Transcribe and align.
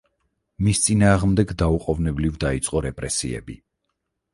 მის 0.67 0.81
წინააღმდეგ 0.85 1.53
დაუყოვნებლივ 1.61 2.43
დაიწყო 2.49 2.87
რეპრესიები. 2.91 3.65